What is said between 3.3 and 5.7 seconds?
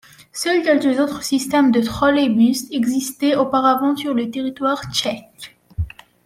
auparavant sur le territoire tchèque.